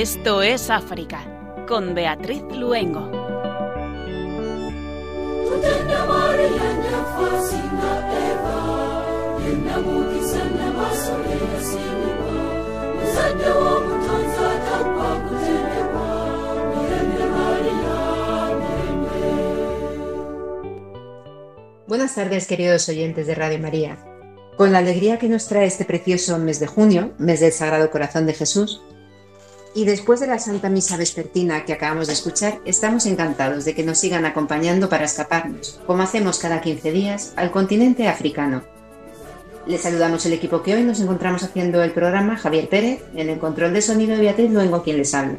[0.00, 1.20] Esto es África,
[1.68, 3.02] con Beatriz Luengo.
[21.86, 23.98] Buenas tardes, queridos oyentes de Radio María.
[24.56, 28.24] Con la alegría que nos trae este precioso mes de junio, mes del Sagrado Corazón
[28.24, 28.80] de Jesús,
[29.74, 33.84] y después de la Santa Misa Vespertina que acabamos de escuchar, estamos encantados de que
[33.84, 38.62] nos sigan acompañando para escaparnos, como hacemos cada 15 días, al continente africano.
[39.66, 43.38] Les saludamos el equipo que hoy nos encontramos haciendo el programa, Javier Pérez, en el
[43.38, 45.38] control de sonido Beatriz Luengo quien les habla.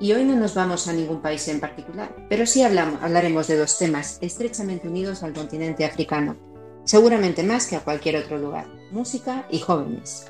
[0.00, 3.76] Y hoy no nos vamos a ningún país en particular, pero sí hablaremos de dos
[3.76, 6.36] temas estrechamente unidos al continente africano,
[6.84, 10.26] seguramente más que a cualquier otro lugar, música y jóvenes.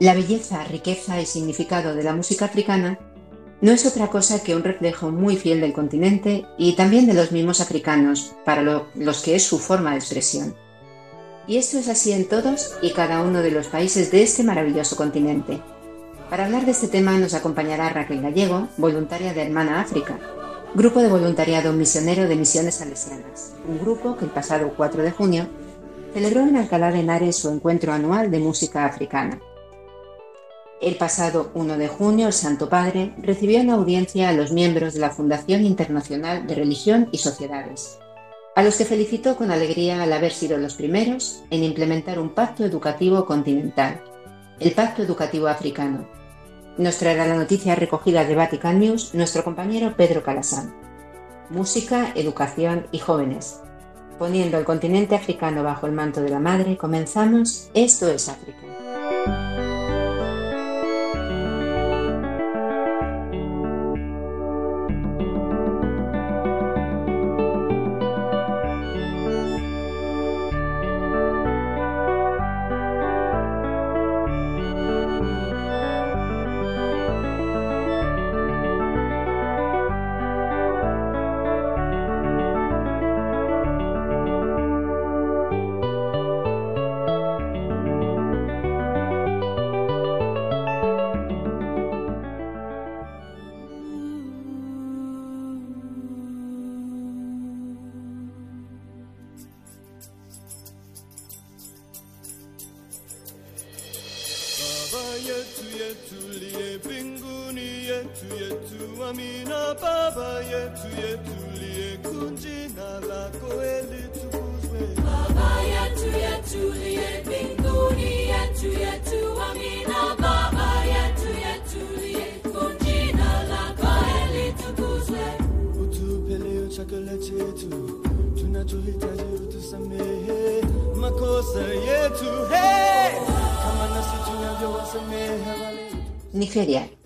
[0.00, 2.98] La belleza, riqueza y significado de la música africana
[3.60, 7.32] no es otra cosa que un reflejo muy fiel del continente y también de los
[7.32, 8.62] mismos africanos, para
[8.94, 10.54] los que es su forma de expresión.
[11.48, 14.96] Y esto es así en todos y cada uno de los países de este maravilloso
[14.96, 15.62] continente.
[16.28, 20.18] Para hablar de este tema nos acompañará Raquel Gallego, voluntaria de Hermana África,
[20.74, 25.48] grupo de voluntariado misionero de Misiones Salesianas, un grupo que el pasado 4 de junio
[26.12, 29.40] celebró en Alcalá de Henares su encuentro anual de música africana.
[30.82, 35.00] El pasado 1 de junio, el Santo Padre recibió en audiencia a los miembros de
[35.00, 37.98] la Fundación Internacional de Religión y Sociedades,
[38.58, 42.64] a los que felicitó con alegría al haber sido los primeros en implementar un pacto
[42.64, 44.02] educativo continental,
[44.58, 46.08] el Pacto Educativo Africano.
[46.76, 50.74] Nos traerá la noticia recogida de Vatican News nuestro compañero Pedro Calasán.
[51.50, 53.60] Música, educación y jóvenes.
[54.18, 59.47] Poniendo el continente africano bajo el manto de la Madre, comenzamos Esto es África.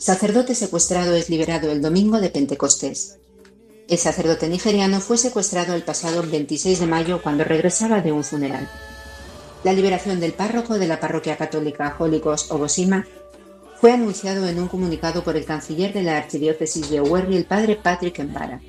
[0.03, 3.21] Sacerdote secuestrado es liberado el domingo de Pentecostés.
[3.89, 8.69] El sacerdote nigeriano fue secuestrado el pasado 26 de mayo cuando regresaba de un funeral.
[9.63, 13.07] La liberación del párroco de la parroquia católica Holikos Ogosima
[13.81, 17.77] fue anunciado en un comunicado por el canciller de la archidiócesis de Owerri, el padre
[17.77, 18.61] Patrick Mbara.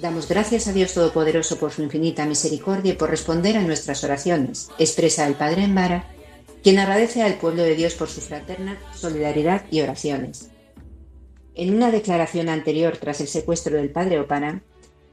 [0.00, 4.70] Damos gracias a Dios Todopoderoso por su infinita misericordia y por responder a nuestras oraciones,
[4.78, 6.08] expresa el padre Mbara
[6.62, 10.53] quien agradece al pueblo de Dios por su fraterna solidaridad y oraciones.
[11.56, 14.62] En una declaración anterior tras el secuestro del padre Opana,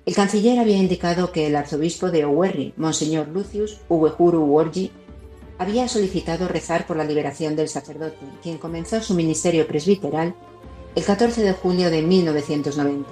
[0.07, 4.91] el canciller había indicado que el arzobispo de Owerri, Monseñor Lucius Uwehuru Worji,
[5.59, 10.33] había solicitado rezar por la liberación del sacerdote, quien comenzó su ministerio presbiteral
[10.95, 13.07] el 14 de julio de 1990.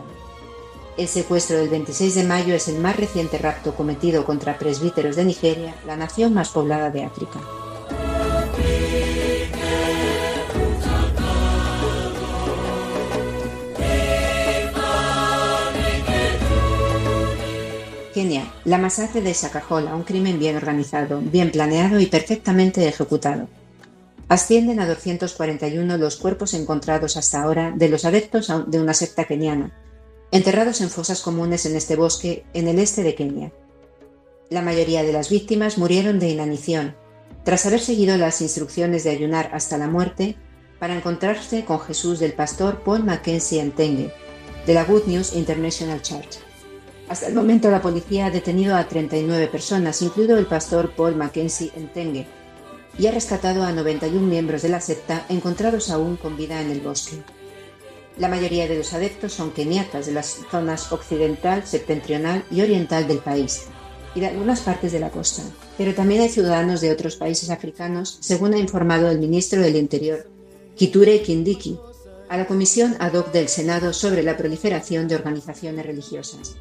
[0.98, 5.26] El secuestro del 26 de mayo es el más reciente rapto cometido contra presbíteros de
[5.26, 7.40] Nigeria, la nación más poblada de África.
[18.20, 23.48] Kenia, la masacre de Shakahola, un crimen bien organizado, bien planeado y perfectamente ejecutado.
[24.28, 29.72] Ascienden a 241 los cuerpos encontrados hasta ahora de los adeptos de una secta keniana,
[30.34, 33.54] enterrados en fosas comunes en este bosque en el este de Kenia.
[34.50, 36.98] La mayoría de las víctimas murieron de inanición,
[37.46, 40.36] tras haber seguido las instrucciones de ayunar hasta la muerte
[40.78, 44.12] para encontrarse con Jesús del pastor Paul Mackenzie Tengue,
[44.68, 46.49] de la Good News International Church.
[47.10, 51.72] Hasta el momento la policía ha detenido a 39 personas, incluido el pastor Paul Mackenzie
[51.92, 52.28] Tengue,
[53.00, 56.82] y ha rescatado a 91 miembros de la secta encontrados aún con vida en el
[56.82, 57.18] bosque.
[58.20, 63.20] La mayoría de los adeptos son keniatas de las zonas occidental, septentrional y oriental del
[63.20, 63.64] país
[64.14, 65.42] y de algunas partes de la costa,
[65.80, 70.30] pero también hay ciudadanos de otros países africanos, según ha informado el ministro del Interior,
[70.76, 71.80] Kiture Kindiki,
[72.28, 76.58] a la Comisión ad hoc del Senado sobre la proliferación de organizaciones religiosas.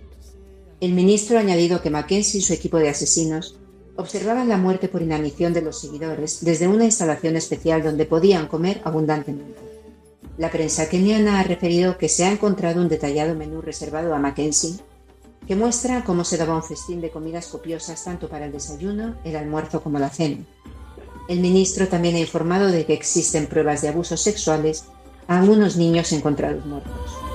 [0.81, 3.57] El ministro ha añadido que Mackenzie y su equipo de asesinos
[3.97, 8.81] observaban la muerte por inanición de los seguidores desde una instalación especial donde podían comer
[8.85, 9.59] abundantemente.
[10.37, 14.77] La prensa keniana ha referido que se ha encontrado un detallado menú reservado a Mackenzie
[15.49, 19.35] que muestra cómo se daba un festín de comidas copiosas tanto para el desayuno, el
[19.35, 20.45] almuerzo como la cena.
[21.29, 24.85] El ministro también ha informado de que existen pruebas de abusos sexuales
[25.27, 27.28] a algunos niños encontrados muertos.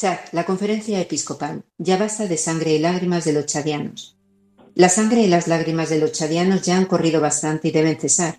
[0.00, 1.62] Chad, la conferencia episcopal.
[1.76, 4.16] Ya basta de sangre y lágrimas de los chadianos.
[4.74, 8.38] La sangre y las lágrimas de los chadianos ya han corrido bastante y deben cesar,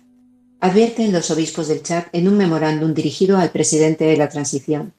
[0.58, 4.92] advierten los obispos del Chad en un memorándum dirigido al presidente de la transición,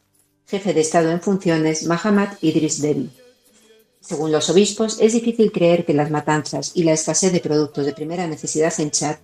[0.47, 3.09] jefe de Estado en funciones Mahamad Idris Deby.
[3.99, 7.91] Según los obispos, es difícil creer que las matanzas y la escasez de productos de
[7.91, 9.17] primera necesidad en Chad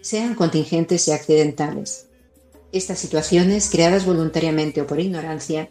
[0.00, 2.06] sean contingentes y accidentales.
[2.70, 5.68] Estas situaciones, creadas voluntariamente o por ignorancia,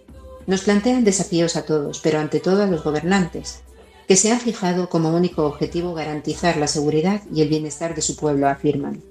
[0.47, 3.61] nos plantean desafíos a todos, pero ante todo a los gobernantes,
[4.07, 8.15] que se han fijado como único objetivo garantizar la seguridad y el bienestar de su
[8.15, 9.01] pueblo, afirman.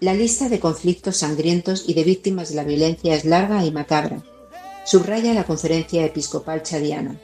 [0.00, 4.22] La lista de conflictos sangrientos y de víctimas de la violencia es larga y macabra,
[4.84, 7.18] subraya la conferencia episcopal chadiana.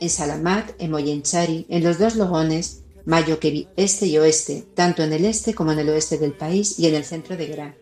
[0.00, 5.24] En Salamat, en Moyenchari, en los dos logones, Mayoquevi este y oeste, tanto en el
[5.24, 7.76] este como en el oeste del país y en el centro de Gra.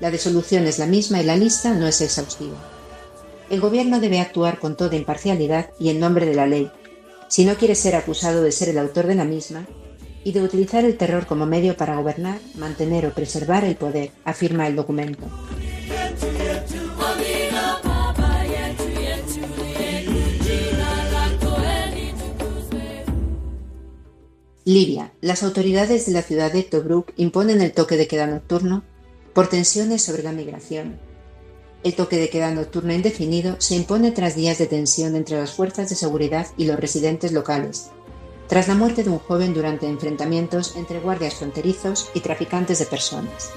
[0.00, 2.79] La desolución es la misma y la lista no es exhaustiva.
[3.50, 6.70] El gobierno debe actuar con toda imparcialidad y en nombre de la ley,
[7.28, 9.66] si no quiere ser acusado de ser el autor de la misma,
[10.22, 14.68] y de utilizar el terror como medio para gobernar, mantener o preservar el poder, afirma
[14.68, 15.26] el documento.
[24.64, 25.12] Libia.
[25.20, 28.84] Las autoridades de la ciudad de Tobruk imponen el toque de queda nocturno
[29.32, 31.00] por tensiones sobre la migración,
[31.82, 35.88] el toque de queda nocturno indefinido se impone tras días de tensión entre las fuerzas
[35.88, 37.90] de seguridad y los residentes locales,
[38.48, 43.50] tras la muerte de un joven durante enfrentamientos entre guardias fronterizos y traficantes de personas.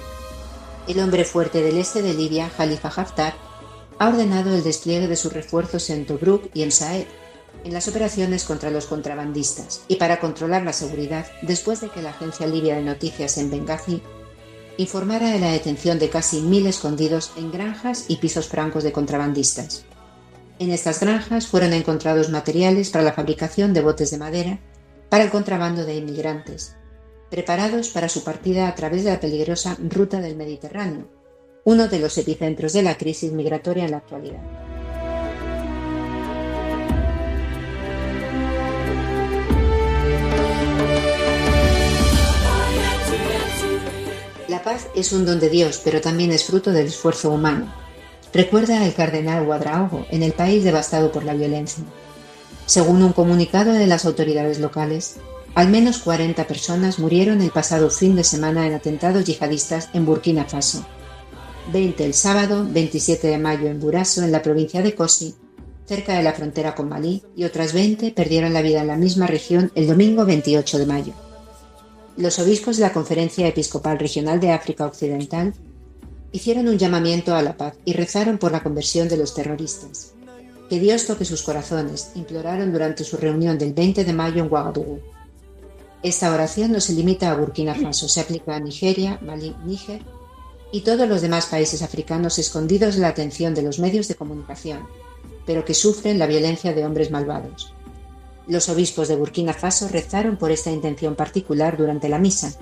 [0.88, 3.34] El hombre fuerte del este de Libia, Khalifa Haftar,
[4.00, 7.06] ha ordenado el despliegue de sus refuerzos en Tobruk y en Saed,
[7.64, 12.10] en las operaciones contra los contrabandistas y para controlar la seguridad después de que la
[12.10, 14.02] agencia libia de noticias en Benghazi
[14.78, 19.86] informara de la detención de casi mil escondidos en granjas y pisos francos de contrabandistas.
[20.60, 24.60] En estas granjas fueron encontrados materiales para la fabricación de botes de madera
[25.10, 26.76] para el contrabando de inmigrantes,
[27.30, 31.08] preparados para su partida a través de la peligrosa ruta del Mediterráneo,
[31.66, 34.73] uno de los epicentros de la crisis migratoria en la actualidad.
[44.54, 47.74] La paz es un don de Dios, pero también es fruto del esfuerzo humano.
[48.32, 51.84] Recuerda el cardenal Guadraogo en el país devastado por la violencia.
[52.68, 55.16] Según un comunicado de las autoridades locales,
[55.56, 60.46] al menos 40 personas murieron el pasado fin de semana en atentados yihadistas en Burkina
[60.46, 60.86] Faso.
[61.72, 65.34] 20 el sábado 27 de mayo en Buraso, en la provincia de Kosi,
[65.88, 69.26] cerca de la frontera con Malí, y otras 20 perdieron la vida en la misma
[69.26, 71.14] región el domingo 28 de mayo
[72.16, 75.54] los obispos de la Conferencia Episcopal Regional de África Occidental
[76.32, 80.14] hicieron un llamamiento a la paz y rezaron por la conversión de los terroristas.
[80.70, 85.02] Que Dios toque sus corazones, imploraron durante su reunión del 20 de mayo en Ouagadougou.
[86.04, 90.02] Esta oración no se limita a Burkina Faso, se aplica a Nigeria, Malí, Níger
[90.72, 94.88] y todos los demás países africanos escondidos de la atención de los medios de comunicación,
[95.46, 97.74] pero que sufren la violencia de hombres malvados.
[98.48, 102.54] Los obispos de Burkina Faso rezaron por esta intención particular durante la misa,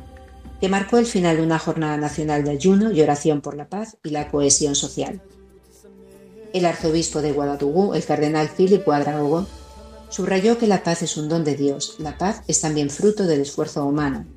[0.59, 3.97] que marcó el final de una jornada nacional de ayuno y oración por la paz
[4.03, 5.21] y la cohesión social.
[6.53, 9.47] El arzobispo de Guadalupe, el cardenal Philip Guadraogo,
[10.09, 13.41] subrayó que la paz es un don de Dios, la paz es también fruto del
[13.41, 14.27] esfuerzo humano,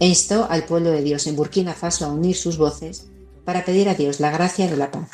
[0.00, 3.06] e instó al pueblo de Dios en Burkina Faso a unir sus voces
[3.44, 5.08] para pedir a Dios la gracia de la paz.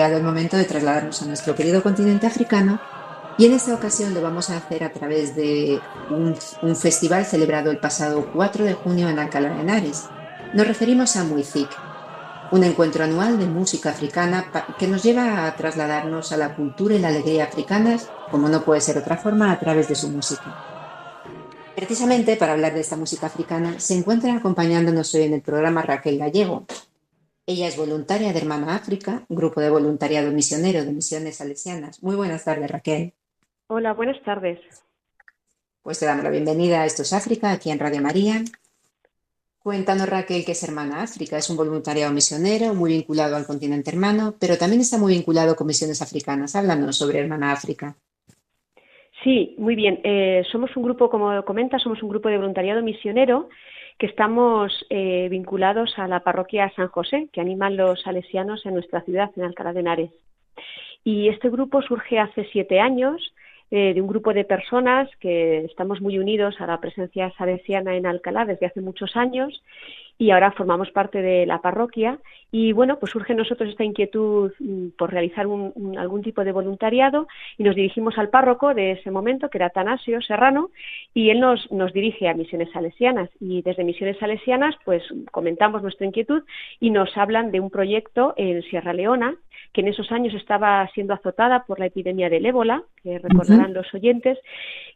[0.00, 2.80] Llegado el momento de trasladarnos a nuestro querido continente africano
[3.36, 5.78] y en esta ocasión lo vamos a hacer a través de
[6.08, 6.34] un,
[6.74, 10.06] festival celebrado el pasado 4 de junio en Alcalá de Henares.
[10.54, 11.68] Nos referimos a Muizik,
[12.50, 14.46] un encuentro anual de música africana
[14.78, 18.80] que nos lleva a trasladarnos a la cultura y la alegría africanas, como no puede
[18.80, 20.56] ser otra forma, a través de su música.
[21.76, 26.18] Precisamente para hablar de esta música africana se encuentra acompañándonos hoy en el programa Raquel
[26.18, 26.64] Gallego.
[27.46, 32.02] Ella es voluntaria de Hermana África, grupo de voluntariado misionero de Misiones Salesianas.
[32.02, 33.14] Muy buenas tardes, Raquel.
[33.66, 34.58] Hola, buenas tardes.
[35.82, 38.42] Pues te damos la bienvenida a Esto es África, aquí en Radio María.
[39.58, 41.36] Cuéntanos, Raquel, que es Hermana África.
[41.36, 45.66] Es un voluntariado misionero muy vinculado al continente hermano, pero también está muy vinculado con
[45.66, 46.56] misiones africanas.
[46.56, 47.96] Háblanos sobre Hermana África.
[49.22, 50.00] Sí, muy bien.
[50.02, 53.48] Eh, somos un grupo, como comenta, somos un grupo de voluntariado misionero
[54.00, 59.02] que estamos eh, vinculados a la parroquia San José, que animan los salesianos en nuestra
[59.02, 60.10] ciudad, en Alcalá de Henares.
[61.04, 63.34] Y este grupo surge hace siete años
[63.70, 68.06] eh, de un grupo de personas que estamos muy unidos a la presencia salesiana en
[68.06, 69.62] Alcalá desde hace muchos años
[70.16, 72.18] y ahora formamos parte de la parroquia
[72.52, 75.46] y bueno, pues surge en nosotros esta inquietud mm, por realizar
[75.98, 80.20] algún tipo de voluntariado y nos dirigimos al párroco de ese momento, que era Atanasio
[80.20, 80.70] Serrano,
[81.14, 83.30] y él nos, nos dirige a Misiones Salesianas.
[83.40, 86.42] Y desde Misiones Salesianas pues comentamos nuestra inquietud
[86.80, 89.36] y nos hablan de un proyecto en Sierra Leona
[89.72, 93.92] que en esos años estaba siendo azotada por la epidemia del ébola, que recordarán los
[93.94, 94.38] oyentes,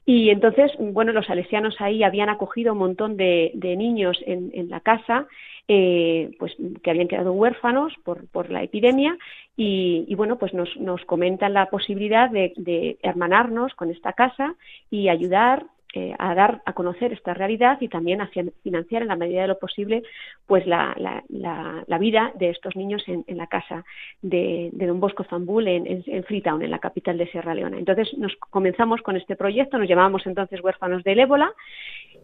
[0.05, 5.27] y entonces, bueno, los salesianos ahí habían acogido un montón de, niños en, la casa,
[5.69, 9.17] eh, pues que habían quedado huérfanos por, por la epidemia
[9.57, 14.57] y, bueno, pues nos, nos comentan la posibilidad de, de, hermanarnos con esta casa
[14.91, 15.65] y ayudar
[15.97, 18.29] eh, a dar a conocer esta realidad y también a
[18.65, 20.03] financiar en la medida de lo posible
[20.45, 23.85] pues la, la, vida de estos niños en, la casa
[24.21, 27.79] de, Don Bosco Zambul en, en, Freetown, en la capital de Sierra Leona.
[27.79, 31.53] Entonces nos comenzamos con este proyecto, nos llamábamos entonces huérfanos del ébola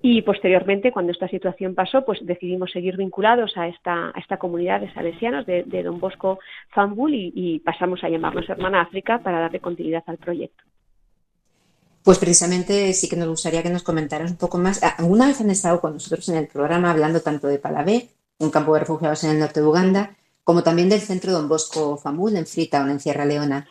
[0.02, 4.80] y posteriormente, cuando esta situación pasó, pues decidimos seguir vinculados a esta, a esta comunidad
[4.80, 6.38] de salesianos de, Don Bosco
[6.75, 10.64] Zambul y, y pasamos a llamarnos Hermana África para darle continuidad al proyecto.
[12.02, 14.83] Pues precisamente sí que nos gustaría que nos comentaras un poco más.
[14.83, 18.50] Ah, alguna vez han estado con nosotros en el programa hablando tanto de Palabé, un
[18.50, 22.37] campo de refugiados en el norte de Uganda, como también del centro Don Bosco Famul
[22.37, 23.69] en Freetown, en Sierra Leona.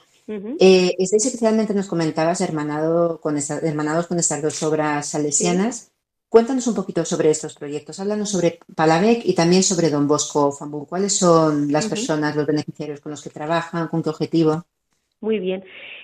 [0.59, 5.91] Eh, estáis especialmente, nos comentabas, hermanado con hermanados con estas dos obras salesianas.
[6.29, 7.99] Cuéntanos un poquito sobre estos proyectos.
[7.99, 10.87] Háblanos sobre Palavec y también sobre Don Bosco Famul.
[10.87, 13.87] ¿Cuáles son las personas, los beneficiarios con los que trabajan?
[13.87, 14.63] ¿Con qué objetivo?
[15.21, 15.63] Muy bien.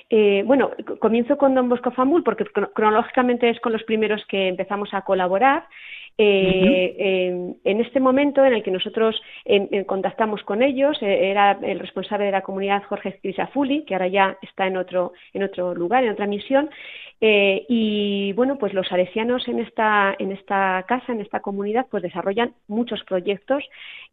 [0.10, 4.89] Eh, bueno, comienzo con Don Bosco Famul porque cronológicamente es con los primeros que empezamos
[4.94, 5.67] a colaborar.
[6.17, 9.22] Eh, en este momento en el que nosotros
[9.86, 14.38] contactamos con ellos, eh, era el responsable de la comunidad Jorge Crisafuli, que ahora ya
[14.41, 16.70] está en otro, en otro lugar, en otra misión,
[17.22, 22.03] eh, y bueno, pues los salesianos en esta, en esta casa, en esta comunidad, pues
[22.03, 23.63] desarrollan muchos proyectos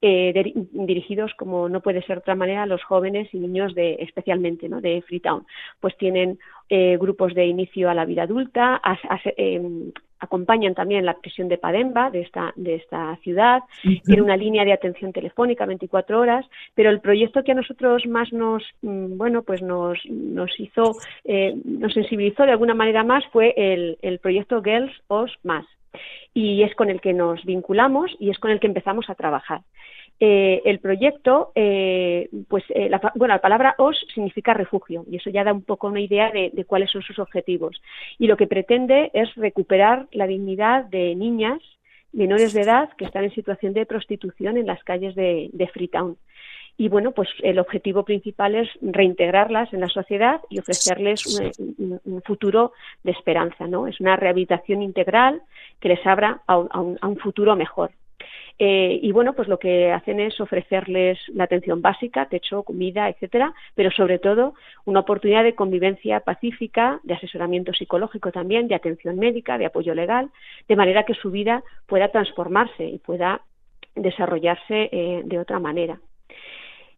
[0.00, 3.96] eh, dirigidos, como no puede ser de otra manera, a los jóvenes y niños de,
[4.00, 4.80] especialmente, ¿no?
[4.80, 5.46] de Freetown.
[5.80, 8.80] Pues tienen eh, grupos de inicio a la vida adulta,
[9.36, 9.92] em,
[10.22, 13.60] acompañan también la prisión de Pademba, de esta, de esta ciudad,
[14.04, 18.32] tiene una línea de atención telefónica 24 horas, pero el proyecto que a nosotros más
[18.32, 20.94] nos, mm, bueno, pues nos, nos hizo,
[21.24, 25.66] eh, nos sensibilizó de alguna manera más fue el, el proyecto Girls Os Más.
[26.34, 29.60] Y es con el que nos vinculamos y es con el que empezamos a trabajar.
[30.24, 35.30] Eh, el proyecto, eh, pues, eh, la, bueno, la palabra OS significa refugio y eso
[35.30, 37.82] ya da un poco una idea de, cuáles son sus objetivos.
[38.20, 41.60] Y lo que pretende es recuperar la dignidad de niñas
[42.12, 46.16] menores de edad que están en situación de prostitución en las calles de, Freetown.
[46.76, 51.40] Y bueno, pues el objetivo principal es reintegrarlas en la sociedad y ofrecerles
[51.78, 52.72] un, futuro
[53.04, 53.86] de esperanza, ¿no?
[53.86, 55.42] Es una rehabilitación integral
[55.80, 57.90] que les abra a un futuro mejor.
[58.58, 63.54] Eh, y bueno, pues lo que hacen es ofrecerles la atención básica, techo, comida, etcétera,
[63.74, 69.58] pero sobre todo una oportunidad de convivencia pacífica, de asesoramiento psicológico también, de atención médica,
[69.58, 70.30] de apoyo legal,
[70.68, 73.40] de manera que su vida pueda transformarse y pueda
[73.94, 75.98] desarrollarse eh, de otra manera.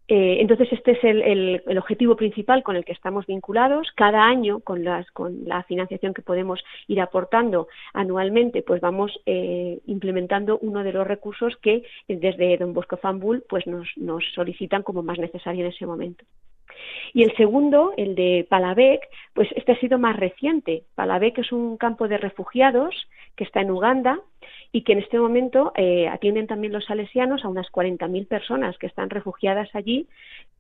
[0.07, 3.89] Eh, entonces, este es el, objetivo principal con el que estamos vinculados.
[3.95, 10.85] Cada año, con, la financiación que podemos ir aportando anualmente, pues vamos eh, implementando uno
[10.85, 13.89] de los recursos que desde Don Bosco Fambul pues nos,
[14.35, 16.25] solicitan como más necesario en ese momento.
[17.13, 20.85] Y el segundo, el de Palavec, pues este ha sido más reciente.
[20.95, 22.95] Palavec es un campo de refugiados
[23.37, 24.21] que está en Uganda
[24.73, 28.87] y que en este momento eh, atienden también los salesianos a unas 40.000 personas que
[28.87, 30.09] están refugiadas allí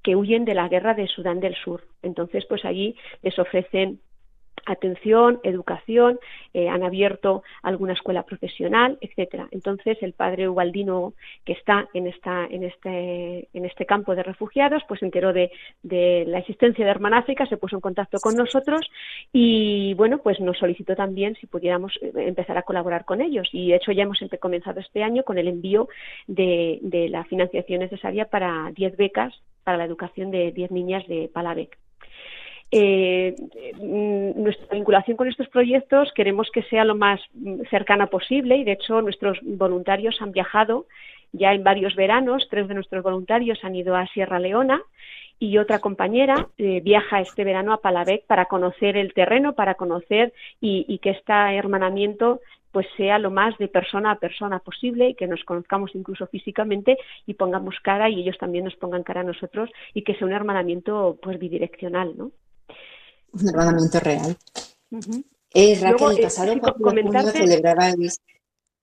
[0.02, 1.84] que huyen de la guerra de Sudán del Sur.
[2.02, 4.00] Entonces, pues allí les ofrecen
[4.66, 6.18] atención, educación,
[6.52, 9.48] eh, han abierto alguna escuela profesional, etcétera.
[9.50, 14.82] Entonces, el padre Ubaldino, que está en, esta, en, este, en este campo de refugiados,
[14.88, 15.50] pues se enteró de,
[15.82, 18.88] de la existencia de Herman África, se puso en contacto con nosotros
[19.32, 23.48] y, bueno, pues nos solicitó también si pudiéramos eh, empezar a colaborar con ellos.
[23.52, 25.88] Y, de hecho, ya hemos comenzado este año con el envío
[26.26, 31.30] de, de la financiación necesaria para 10 becas para la educación de 10 niñas de
[31.32, 31.78] Palavec.
[32.70, 33.34] Eh,
[33.80, 37.20] mm, nuestra vinculación con estos proyectos queremos que sea lo más
[37.70, 40.86] cercana posible y de hecho nuestros voluntarios han viajado
[41.32, 44.80] ya en varios veranos, tres de nuestros voluntarios han ido a Sierra Leona
[45.38, 50.32] y otra compañera eh, viaja este verano a Palavec para conocer el terreno, para conocer
[50.60, 52.40] y, que este hermanamiento
[52.70, 56.98] pues sea lo más de persona a persona posible y que nos conozcamos incluso físicamente
[57.26, 60.32] y pongamos cara y ellos también nos pongan cara a nosotros y que sea un
[60.32, 62.32] hermanamiento pues bidireccional, ¿no?
[63.40, 64.36] Un hermanamiento real.
[65.52, 68.20] Eh, Raquel, el eh, pasado celebrabais...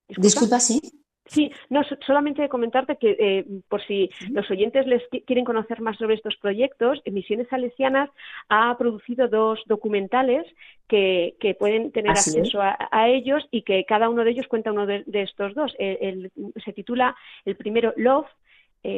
[0.08, 0.82] Disculpa, sí.
[1.26, 6.16] Sí, no, solamente comentarte que eh, por si los oyentes les quieren conocer más sobre
[6.16, 8.10] estos proyectos, Misiones Salesianas
[8.50, 10.46] ha producido dos documentales
[10.90, 15.06] que, pueden tener acceso a, ellos y que cada uno de ellos cuenta uno de,
[15.14, 15.74] estos dos.
[15.80, 17.16] se titula
[17.46, 18.28] el primero Love,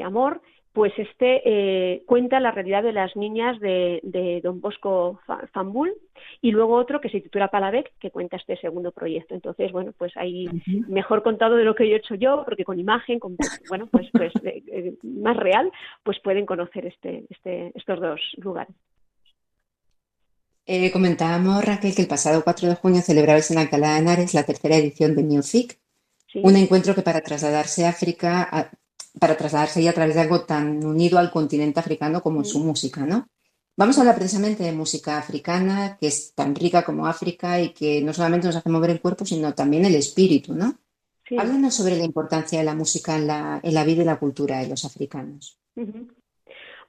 [0.03, 0.41] Amor,
[0.73, 5.19] pues este eh, cuenta la realidad de las niñas de, Don Bosco
[5.53, 5.93] Fambul
[6.41, 9.35] y luego otro que se titula Palavec que cuenta este segundo proyecto.
[9.35, 10.47] Entonces, bueno, pues ahí
[10.87, 13.37] mejor contado de lo que yo he hecho yo, porque con imagen, con,
[13.69, 18.75] bueno, pues, pues eh, eh, más real, pues pueden conocer este, este, estos dos lugares.
[20.91, 24.75] comentábamos, Raquel, que el pasado 4 de junio celebrabais en Alcalá de Henares la tercera
[24.75, 25.77] edición de Music,
[26.35, 28.71] un encuentro que para trasladarse a África
[29.19, 33.05] para trasladarse ahí a través de algo tan unido al continente africano como su música,
[33.05, 33.27] ¿no?
[33.75, 38.01] Vamos a hablar precisamente de música africana, que es tan rica como África y que
[38.01, 40.77] no solamente nos hace mover el cuerpo, sino también el espíritu, ¿no?
[41.37, 44.59] Háblanos sobre la importancia de la música en la, en la vida y la cultura
[44.59, 45.57] de los africanos.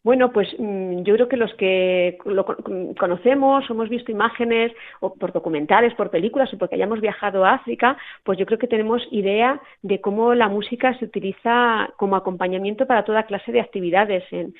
[0.04, 5.32] Bueno, pues mm, yo creo que los que lo conocemos, hemos visto imágenes o por
[5.32, 9.62] documentales, por películas o porque hayamos viajado a África, pues yo creo que tenemos idea
[9.80, 14.52] de cómo la música se utiliza como acompañamiento para toda clase de actividades en,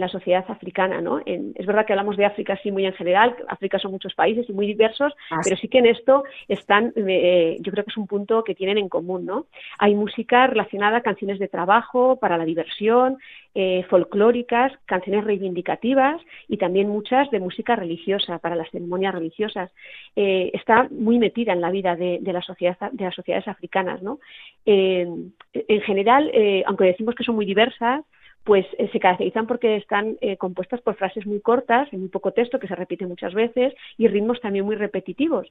[0.00, 1.20] la sociedad africana, ¿no?
[1.24, 4.52] es verdad que hablamos de África así muy en general, África son muchos países y
[4.52, 8.08] muy diversos, ah, pero sí que en esto están, eh, yo creo que es un
[8.08, 9.46] punto que tienen en común, ¿no?
[9.78, 13.18] Hay música relacionada a canciones de trabajo, para la diversión,
[13.54, 19.70] eh, folclóricas, canciones reivindicativas y también muchas de música religiosa para las ceremonias religiosas.
[20.16, 24.02] Eh, está muy metida en la vida de, la sociedad, de las sociedades africanas.
[24.02, 24.20] ¿no?
[24.66, 25.06] Eh,
[25.52, 28.04] en general, eh, aunque decimos que son muy diversas,
[28.44, 32.32] pues eh, se caracterizan porque están eh, compuestas por frases muy cortas, en muy poco
[32.32, 35.46] texto, que se repite muchas veces, y ritmos también muy repetitivos,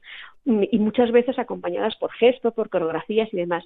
[0.46, 3.66] mm, y muchas veces acompañadas por gestos, por coreografías y demás.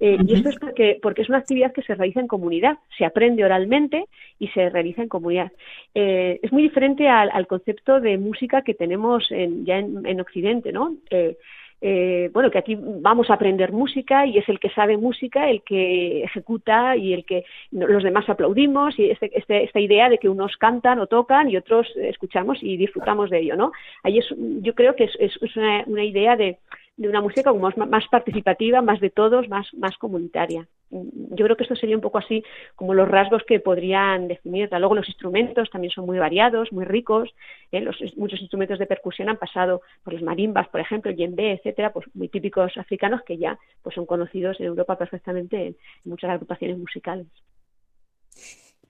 [0.00, 3.04] Eh, y esto es porque, porque es una actividad que se realiza en comunidad, se
[3.04, 4.06] aprende oralmente
[4.38, 5.52] y se realiza en comunidad.
[5.94, 10.96] es muy diferente al, concepto de música que tenemos ya en, en Occidente, ¿no?
[11.84, 15.62] Eh, bueno, que aquí vamos a aprender música y es el que sabe música el
[15.64, 20.28] que ejecuta y el que los demás aplaudimos y este, este, esta idea de que
[20.28, 23.72] unos cantan o tocan y otros escuchamos y disfrutamos de ello, ¿no?
[24.04, 26.58] Ahí es, yo creo que es, es una, una idea de,
[26.98, 30.68] una música como más, participativa, más de todos, más, más comunitaria.
[30.92, 32.44] Yo creo que esto sería un poco así
[32.76, 34.78] como los rasgos que podrían definirla.
[34.78, 37.30] Luego los instrumentos también son muy variados, muy ricos.
[37.70, 37.80] ¿eh?
[37.80, 42.06] Los, muchos instrumentos de percusión han pasado por los marimbas, por ejemplo, yembe, etcétera, pues
[42.14, 47.26] muy típicos africanos que ya pues son conocidos en Europa perfectamente en muchas agrupaciones musicales.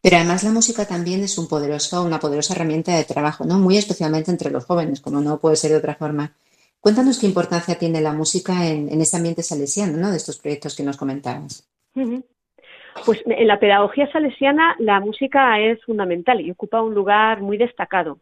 [0.00, 3.60] Pero además la música también es un poderoso, una poderosa herramienta de trabajo, ¿no?
[3.60, 6.34] Muy especialmente entre los jóvenes, como no puede ser de otra forma.
[6.80, 10.10] Cuéntanos qué importancia tiene la música en, ese ambiente salesiano, ¿no?
[10.10, 11.62] De estos proyectos que nos comentabas.
[13.05, 18.18] Pues en la pedagogía salesiana la música es fundamental y ocupa un lugar muy destacado.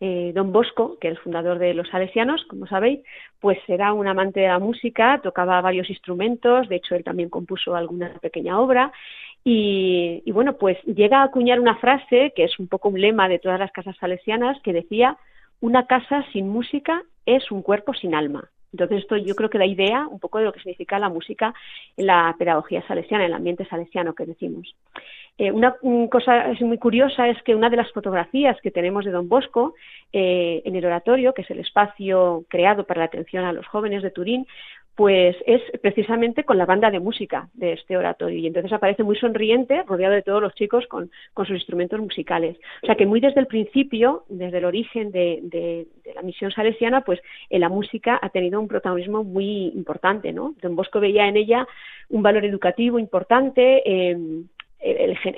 [0.00, 3.00] Eh, don Bosco, que es el fundador de los salesianos, como sabéis,
[3.40, 7.76] pues era un amante de la música, tocaba varios instrumentos, de hecho él también compuso
[7.76, 8.92] alguna pequeña obra
[9.44, 13.28] y, y, bueno, pues llega a acuñar una frase que es un poco un lema
[13.28, 15.16] de todas las casas salesianas que decía
[15.60, 18.50] una casa sin música es un cuerpo sin alma.
[18.74, 21.54] Entonces, esto yo creo que da idea un poco de lo que significa la música
[21.96, 24.74] en la pedagogía salesiana, en el ambiente salesiano que decimos.
[25.38, 25.76] Eh, una,
[26.10, 29.74] cosa muy curiosa es que una de las fotografías que tenemos de Don Bosco
[30.12, 34.02] eh, en el oratorio, que es el espacio creado para la atención a los jóvenes
[34.02, 34.44] de Turín,
[34.94, 38.38] pues es precisamente con la banda de música de este oratorio.
[38.38, 42.56] Y entonces aparece muy sonriente, rodeado de todos los chicos con, sus instrumentos musicales.
[42.82, 47.20] O sea que muy desde el principio, desde el origen de, la misión salesiana, pues
[47.50, 50.54] en la música ha tenido un protagonismo muy importante, ¿no?
[50.62, 51.66] Don Bosco veía en ella
[52.08, 54.16] un valor educativo importante, eh,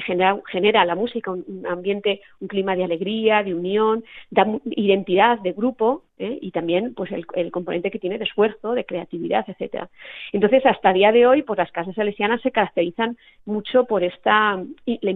[0.04, 5.52] genera, genera, la música un, ambiente, un clima de alegría, de unión, da identidad de
[5.52, 6.38] grupo ¿eh?
[6.40, 9.88] y también pues el, componente que tiene de esfuerzo, de creatividad, etcétera.
[10.32, 14.62] Entonces, hasta el día de hoy, pues las casas salesianas se caracterizan mucho por esta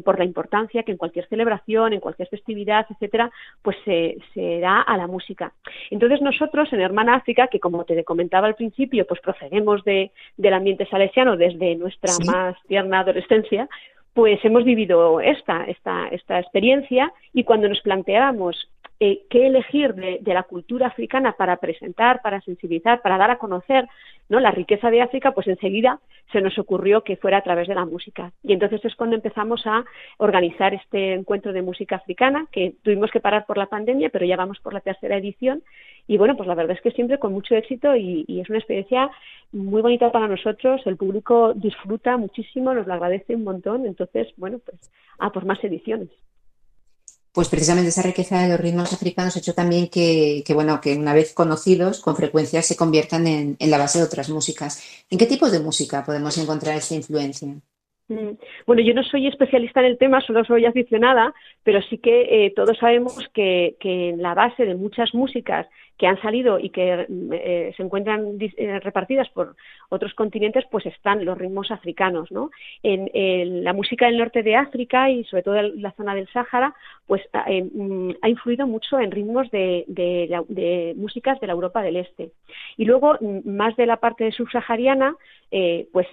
[0.04, 3.30] por la importancia que en cualquier celebración, en cualquier festividad, etcétera,
[3.62, 5.52] pues se, se da a la música.
[5.90, 10.54] Entonces, nosotros en Hermana África, que como te comentaba al principio, pues procedemos de, del
[10.54, 13.68] ambiente salesiano desde nuestra más tierna adolescencia,
[14.14, 18.68] pues hemos vivido esta, esta, esta experiencia y cuando nos planteábamos
[19.02, 23.88] eh, qué elegir de, la cultura africana para presentar, para sensibilizar, para dar a conocer
[24.28, 24.40] ¿no?
[24.40, 27.86] la riqueza de África, pues enseguida se nos ocurrió que fuera a través de la
[27.86, 28.30] música.
[28.42, 29.84] Y entonces es cuando empezamos a
[30.18, 34.36] organizar este encuentro de música africana, que tuvimos que parar por la pandemia, pero ya
[34.36, 35.62] vamos por la tercera edición.
[36.06, 38.58] Y bueno, pues la verdad es que siempre con mucho éxito y, y es una
[38.58, 39.10] experiencia
[39.50, 40.82] muy bonita para nosotros.
[40.84, 43.86] El público disfruta muchísimo, nos lo agradece un montón.
[43.86, 46.10] Entonces, bueno, pues a por más ediciones
[47.32, 51.14] pues precisamente esa riqueza de los ritmos africanos ha hecho también que, bueno, que una
[51.14, 55.04] vez conocidos, con frecuencia se conviertan en, la base de otras músicas.
[55.10, 57.48] ¿En qué tipo de música podemos encontrar esta influencia?
[58.08, 58.36] Mm.
[58.66, 62.52] Bueno, yo no soy especialista en el tema, solo soy aficionada, pero sí que eh,
[62.56, 65.68] todos sabemos que, que en la base de muchas músicas
[66.00, 69.54] que han salido y que eh, se encuentran eh, repartidas por
[69.90, 72.50] otros continentes, pues están los ritmos africanos, ¿no?
[72.82, 73.10] En,
[73.62, 76.74] la música del norte de África y sobre todo en la zona del Sáhara,
[77.06, 81.96] pues eh, mm, ha influido mucho en ritmos de, de, músicas de la Europa del
[81.96, 82.30] Este.
[82.78, 85.14] Y luego, mm, más de la parte subsahariana,
[85.92, 86.06] pues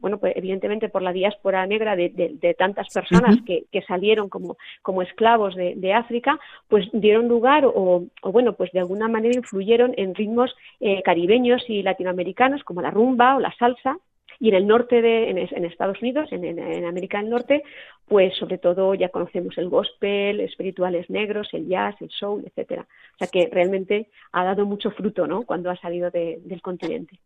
[0.00, 5.54] bueno, pues evidentemente por la diáspora negra de, tantas personas que, salieron como, como esclavos
[5.54, 10.54] de, África, pues dieron lugar o, o bueno, pues de alguna manera influyeron en ritmos
[10.80, 13.98] eh, caribeños y latinoamericanos como la rumba o la salsa,
[14.40, 17.62] y en el norte de en, Estados Unidos, en, América del Norte,
[18.06, 22.88] pues sobre todo ya conocemos el gospel, espirituales negros, el jazz, el soul, etcétera.
[23.14, 25.42] O sea que realmente ha dado mucho fruto, ¿no?
[25.42, 27.20] Cuando ha salido del continente.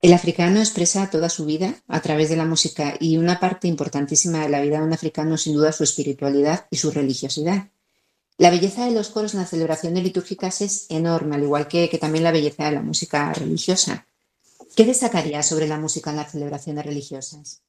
[0.00, 4.40] El africano expresa toda su vida a través de la música y una parte importantísima
[4.40, 7.68] de la vida de un africano sin duda su espiritualidad y su religiosidad.
[8.42, 12.24] La belleza de los coros en las celebraciones litúrgicas es enorme, al igual que, también
[12.24, 14.04] la belleza de la música religiosa.
[14.76, 17.62] ¿Qué destacaría sobre la música en las celebraciones religiosas?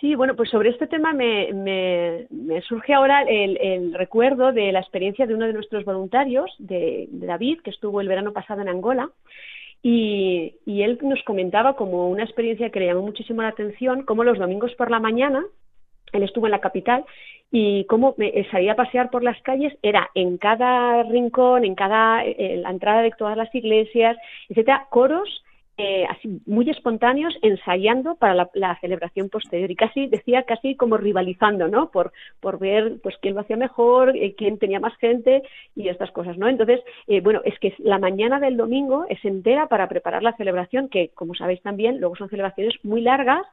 [0.00, 2.26] Sí, bueno, pues sobre este tema me,
[2.66, 7.70] surge ahora el, recuerdo de la experiencia de uno de nuestros voluntarios, de, David, que
[7.70, 9.12] estuvo el verano pasado en Angola,
[9.80, 14.24] y, y, él nos comentaba como una experiencia que le llamó muchísimo la atención, como
[14.24, 15.44] los domingos por la mañana,
[16.14, 17.04] él estuvo en la capital
[17.50, 22.24] y cómo eh, salía a pasear por las calles era en cada rincón, en cada
[22.24, 24.16] eh, la entrada de todas las iglesias,
[24.48, 25.44] etcétera, coros
[25.76, 29.70] eh, así muy espontáneos ensayando para la, celebración posterior.
[29.70, 34.14] Y casi decía casi como rivalizando no por por ver pues quién lo hacía mejor
[34.36, 35.42] quién tenía más gente
[35.74, 36.80] y estas cosas no entonces
[37.24, 41.34] bueno es que la mañana del domingo es entera para preparar la celebración que como
[41.34, 43.44] sabéis también luego son celebraciones muy largas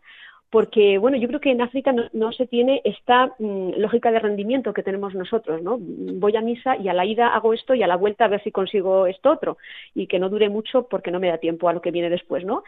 [0.52, 4.74] porque bueno, yo creo que en África no, se tiene esta mm, lógica de rendimiento
[4.74, 5.78] que tenemos nosotros, ¿no?
[5.80, 8.44] Voy a misa y a la ida hago esto y a la vuelta a ver
[8.44, 9.58] si consigo esto otro
[9.96, 12.44] y que no dure mucho porque no me da tiempo a lo que viene después,
[12.44, 12.64] ¿no?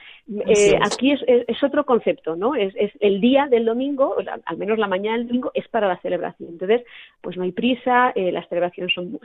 [0.48, 2.56] Eh, aquí es, es, otro concepto, ¿no?
[2.56, 4.16] Es, es, el día del domingo,
[4.46, 6.52] al menos la mañana del domingo, es para la celebración.
[6.52, 6.84] Entonces,
[7.20, 9.20] pues no hay prisa, eh, las celebraciones son,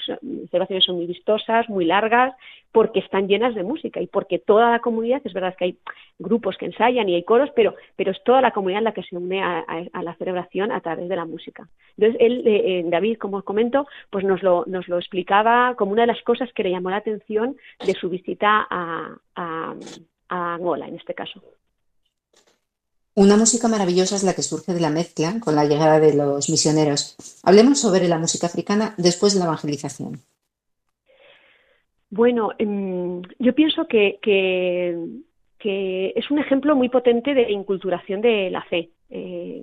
[0.51, 2.35] celebraciones son muy vistosas, muy largas,
[2.73, 5.79] porque están llenas de música y porque toda la comunidad, es verdad que hay
[6.18, 9.16] grupos que ensayan y hay coros, pero, pero es toda la comunidad la que se
[9.16, 9.64] une a,
[10.02, 11.68] la celebración a través de la música.
[11.96, 15.92] Entonces, él, eh, eh, David, como os comento, pues nos lo, nos lo explicaba como
[15.92, 19.74] una de las cosas que le llamó la atención de su visita a, a,
[20.28, 21.42] Angola, en este caso.
[23.14, 26.50] Una música maravillosa es la que surge de la mezcla con la llegada de los
[26.50, 27.16] misioneros.
[27.42, 30.20] Hablemos sobre la música africana después de la evangelización.
[32.11, 34.96] Bueno, em, yo pienso que, que
[35.64, 38.90] es un ejemplo muy potente de inculturación de la fe.
[39.11, 39.62] Eh,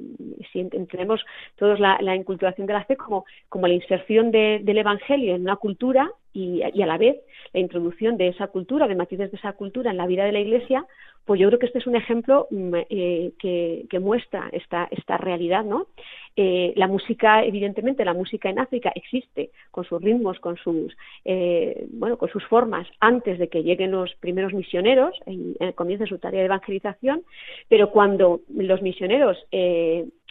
[0.51, 1.23] si entendemos
[1.55, 6.11] todos la, inculturación de la fe como, como la inserción del Evangelio en una cultura
[6.35, 7.15] y, a la vez
[7.53, 10.41] la introducción de esa cultura, de matices de esa cultura en la vida de la
[10.41, 10.85] Iglesia,
[11.23, 15.63] pues yo creo que este es un ejemplo mm, eh, que, muestra esta, esta realidad,
[15.63, 15.87] ¿no?
[16.35, 21.87] Eh, la música, evidentemente, la música en África existe con sus ritmos, con sus, eh,
[21.91, 26.19] bueno, con sus formas antes de que lleguen los primeros misioneros, en, en comienzo su
[26.19, 27.23] tarea de evangelización,
[27.69, 29.37] pero cuando los misioneros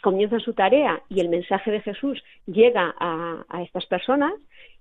[0.05, 4.33] comienzan su tarea y el mensaje de Jesús llega a, estas personas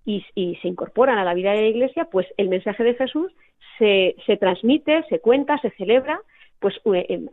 [0.04, 0.24] y,
[0.60, 3.32] se incorporan a la vida de la Iglesia, pues el mensaje de Jesús
[3.78, 6.20] se, se transmite, se cuenta, se celebra
[6.60, 6.80] pues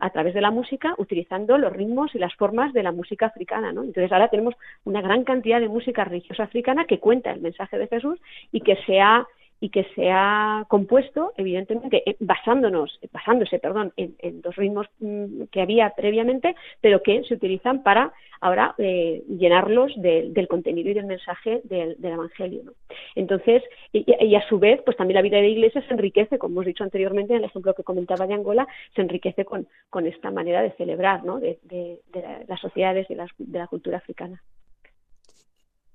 [0.00, 3.72] a través de la música utilizando los ritmos y las formas de la música africana,
[3.72, 3.82] ¿no?
[3.82, 4.54] Entonces ahora tenemos
[4.84, 8.76] una gran cantidad de música religiosa africana que cuenta el mensaje de Jesús y que
[8.84, 9.26] se ha
[9.62, 15.62] y que se ha compuesto, evidentemente, eh, basándonos, basándose, perdón, en, dos ritmos mm, que
[15.62, 21.60] había previamente, pero que se utilizan para ahora eh, llenarlos del contenido y del mensaje
[21.62, 22.72] del, Evangelio.
[23.14, 26.54] Entonces, y, a su vez, pues también la vida de la Iglesia se enriquece, como
[26.54, 30.32] hemos dicho anteriormente en el ejemplo que comentaba de Angola, se enriquece con, con esta
[30.32, 31.38] manera de celebrar ¿no?
[31.38, 32.00] de,
[32.48, 34.42] las sociedades y de la cultura africana.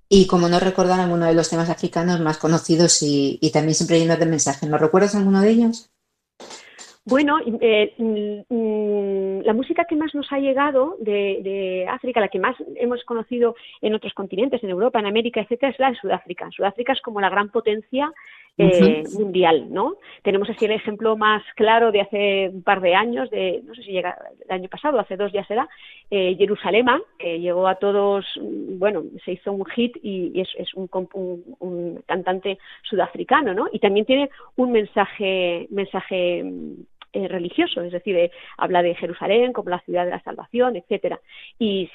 [0.10, 4.20] Y como no recordar alguno de los temas africanos más conocidos y, también siempre llenos
[4.20, 5.90] de mensajes, ¿no recuerdas alguno de ellos?
[7.10, 12.38] Bueno, eh, mm, mm, la música que más nos ha llegado de, África, la que
[12.38, 16.50] más hemos conocido en otros continentes, en Europa, en América, etcétera, es la de Sudáfrica.
[16.52, 18.12] Sudáfrica es como la gran potencia
[18.58, 19.96] eh, mundial, ¿no?
[20.22, 23.84] Tenemos así el ejemplo más claro de hace un par de años, de no sé
[23.84, 25.70] si llega el año pasado, hace dos ya será,
[26.12, 30.90] eh, Jerusalema, que llegó a todos, bueno, se hizo un hit y, es, es un,
[31.60, 33.68] un, cantante sudafricano, ¿no?
[33.72, 36.44] Y también tiene un mensaje, mensaje
[37.14, 41.20] eh, religioso, es decir, eh, habla de Jerusalén como la ciudad de la salvación, etcétera,
[41.58, 41.90] y,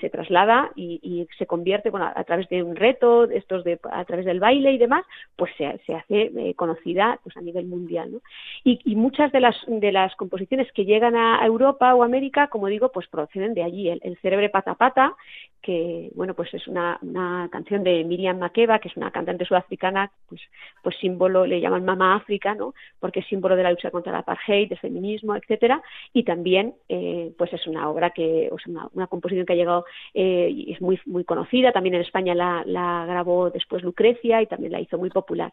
[0.00, 4.72] se traslada y, se convierte, a, través de un reto, estos a través del baile
[4.72, 5.04] y demás,
[5.36, 8.20] pues se, hace eh, conocida pues a nivel mundial, ¿no?
[8.64, 12.92] Y, muchas de las de las composiciones que llegan a Europa o América, como digo,
[12.92, 15.16] pues proceden de allí, el, el pata pata,
[15.62, 20.10] que bueno pues es una, una, canción de Miriam Makeba que es una cantante sudafricana
[20.28, 20.40] pues
[20.82, 24.16] pues símbolo le llaman Mama África no porque es símbolo de la lucha contra el
[24.16, 29.06] apartheid del feminismo etcétera y también eh, pues es una obra que o sea, una,
[29.06, 31.72] composición que ha llegado eh, y es muy muy conocida.
[31.72, 35.52] También en España la, la, grabó después Lucrecia y también la hizo muy popular.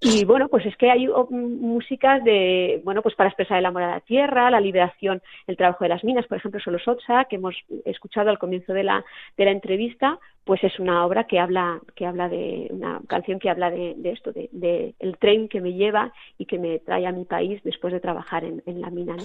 [0.00, 3.82] Y bueno pues es que hay oh, músicas de bueno pues para expresar el amor
[3.82, 6.26] a la tierra la liberación el trabajo de las minas.
[6.26, 9.04] Por ejemplo Solo Sotsa que hemos escuchado al comienzo de la
[9.36, 13.50] de la entrevista, pues es una obra que habla, que habla de, una canción que
[13.50, 17.24] habla de, esto, de, el tren que me lleva y que me trae a mi
[17.24, 19.16] país después de trabajar en, la mina.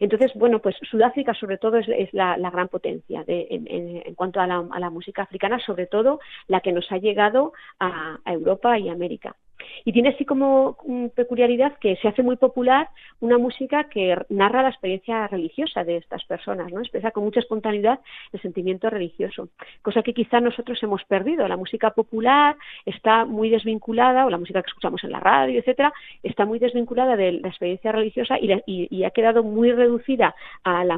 [0.00, 5.22] Entonces, bueno, pues Sudáfrica sobre todo es, la, gran potencia en, cuanto a la, música
[5.22, 9.36] africana, sobre todo la que nos ha llegado a Europa y América.
[9.84, 10.76] Y tiene así como
[11.14, 12.88] peculiaridad que se hace muy popular
[13.20, 16.80] una música que narra la experiencia religiosa de estas personas, ¿no?
[16.80, 18.00] Expresa con mucha espontaneidad
[18.32, 19.48] el sentimiento religioso,
[19.82, 21.46] cosa que quizá nosotros hemos perdido.
[21.48, 25.92] La música popular está muy desvinculada, o la música que escuchamos en la radio, etcétera,
[26.22, 30.88] está muy desvinculada de la experiencia religiosa y, ha quedado muy reducida al,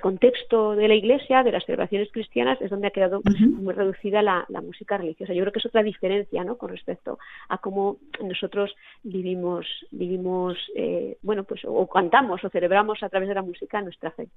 [0.00, 4.44] contexto de la iglesia, de las celebraciones cristianas, es donde ha quedado muy reducida la,
[4.48, 5.32] la, música religiosa.
[5.32, 6.58] Yo creo que es otra diferencia, ¿no?
[6.58, 13.08] Con respecto a cómo nosotros vivimos, vivimos eh, bueno, pues o cantamos o celebramos a
[13.08, 14.28] través de la música nuestra fe.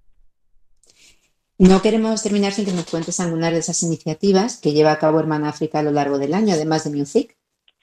[1.57, 5.19] No queremos terminar sin que nos cuentes algunas de esas iniciativas que lleva a cabo
[5.19, 7.37] Hermana África a lo largo del año, además de Music.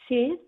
[0.08, 0.40] Sí,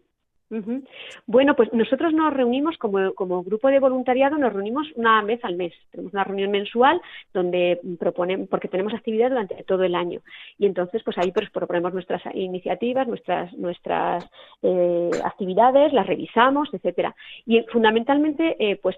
[1.26, 5.56] bueno, pues nosotros nos reunimos como, como, grupo de voluntariado, nos reunimos una vez al
[5.56, 5.72] mes.
[5.92, 7.00] Tenemos una reunión mensual
[7.32, 10.20] donde proponemos, porque tenemos actividades durante todo el año.
[10.58, 14.28] Y entonces, pues ahí pues, proponemos nuestras iniciativas, nuestras, nuestras
[14.62, 17.14] eh, actividades, las revisamos, etcétera.
[17.46, 18.96] Y fundamentalmente, eh, pues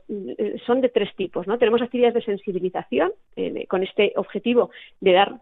[0.66, 1.58] son de tres tipos, ¿no?
[1.58, 5.34] Tenemos actividades de sensibilización eh, con este objetivo de dar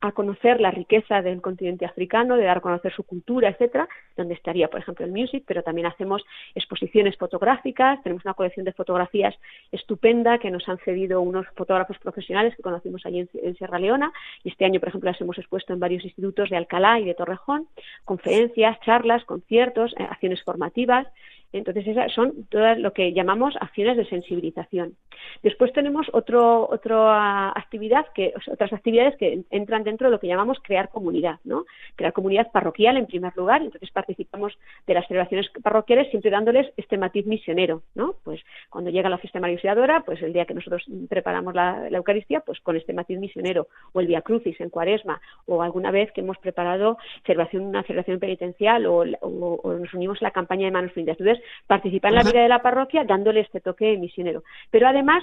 [0.00, 4.34] a conocer la riqueza del continente africano, de dar a conocer su cultura, etcétera, donde
[4.34, 9.34] estaría, por ejemplo, el music, pero también hacemos exposiciones fotográficas, tenemos una colección de fotografías
[9.72, 14.12] estupenda que nos han cedido unos fotógrafos profesionales que conocimos allí en, Sierra Leona,
[14.44, 17.14] y este año, por ejemplo, las hemos expuesto en varios institutos de Alcalá y de
[17.14, 17.66] Torrejón,
[18.04, 21.06] conferencias, charlas, conciertos, eh, acciones formativas,
[21.52, 24.96] Entonces, esas son todas lo que llamamos acciones de sensibilización.
[25.42, 30.58] Después tenemos otro, otra actividad que, otras actividades que entran dentro de lo que llamamos
[30.62, 31.64] crear comunidad, ¿no?
[31.96, 36.98] Crear comunidad parroquial en primer lugar, entonces participamos de las celebraciones parroquiales siempre dándoles este
[36.98, 38.14] matiz misionero, ¿no?
[38.24, 39.56] Pues cuando llega la fiesta maría
[40.04, 44.06] pues el día que nosotros preparamos la, Eucaristía, pues con este matiz misionero, o el
[44.06, 49.04] Via Crucis en Cuaresma, o alguna vez que hemos preparado celebración, una celebración penitencial, o,
[49.04, 50.92] nos unimos a la campaña de manos.
[50.94, 51.35] Entonces,
[51.66, 54.42] participar en la vida de la parroquia dándole este toque misionero.
[54.70, 55.22] Pero además,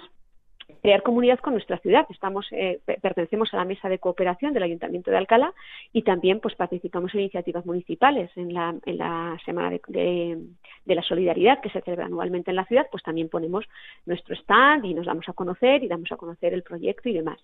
[0.82, 2.06] crear comunidad con nuestra ciudad.
[2.10, 5.54] Estamos, eh, pertenecemos a la mesa de cooperación del Ayuntamiento de Alcalá
[5.92, 8.32] y también pues participamos en iniciativas municipales.
[8.36, 10.38] En la, en la Semana de,
[10.86, 13.66] de, la Solidaridad que se celebra anualmente en la ciudad, pues también ponemos
[14.06, 17.40] nuestro stand y nos damos a conocer y damos a conocer el proyecto y demás.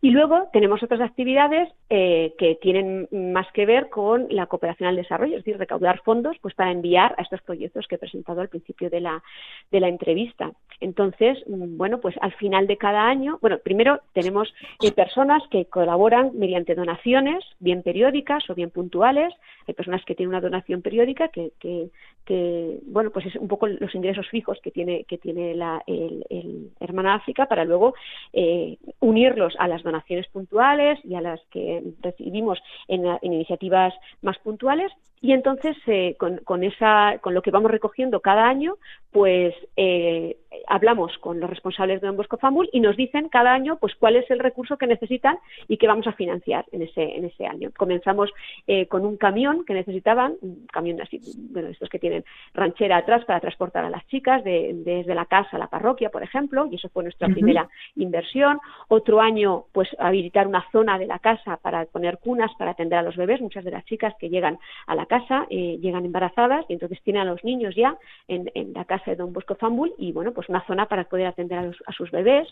[0.00, 4.96] Y luego tenemos otras actividades eh, que tienen más que ver con la cooperación al
[4.96, 8.48] desarrollo, es decir, recaudar fondos pues para enviar a estos proyectos que he presentado al
[8.48, 9.22] principio de la,
[9.70, 10.52] de la entrevista.
[10.80, 15.66] Entonces, mm, bueno, pues al final de cada año, bueno, primero tenemos eh, personas que
[15.66, 19.34] colaboran mediante donaciones, bien periódicas o bien puntuales.
[19.66, 21.88] Hay personas que tienen una donación periódica que, que,
[22.24, 26.24] que bueno, pues es un poco los ingresos fijos que tiene, que tiene la, el,
[26.30, 27.94] el Hermana África para luego
[28.32, 34.92] eh, unirlos a las donaciones puntuales y a las que recibimos en, iniciativas más puntuales
[35.20, 38.76] y entonces eh, con, con, esa, con lo que vamos recogiendo cada año,
[39.12, 43.78] pues eh, hablamos con los responsables de Don Bosco Famul y nos dicen cada año
[43.78, 47.24] pues cuál es el recurso que necesitan y que vamos a financiar en ese, en
[47.24, 47.70] ese año.
[47.76, 48.30] Comenzamos
[48.66, 51.18] eh, con un camión que necesitaban, un camión así,
[51.50, 55.58] bueno, estos que tienen ranchera atrás para transportar a las chicas desde la casa a
[55.58, 58.58] la parroquia, por ejemplo, y eso fue nuestra primera inversión.
[58.88, 63.02] Otro año, pues habilitar una zona de la casa para poner cunas para atender a
[63.02, 63.40] los bebés.
[63.40, 67.22] Muchas de las chicas que llegan a la casa eh, llegan embarazadas y entonces tienen
[67.22, 67.96] a los niños ya
[68.28, 71.72] en, la casa de Don Bosco Fambul y bueno, pues una zona para poder atender
[71.86, 72.48] a, sus bebés.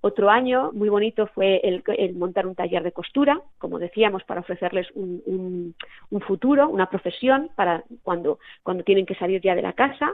[0.00, 1.82] Otro año muy bonito fue el,
[2.14, 5.74] montar un taller de costura, como decíamos, para ofrecerles un,
[6.10, 10.12] un futuro, una profesión para cuando, cuando tienen que salir ya de la casa.